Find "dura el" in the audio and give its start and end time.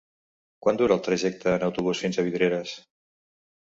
0.79-1.03